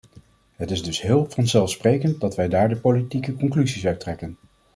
[0.55, 4.37] Het is dus heel vanzelfsprekend dat wij daar de politieke conclusies uit trekken.